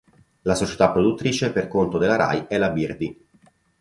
[0.41, 3.15] La società produttrice per conto della Rai è la Birdy.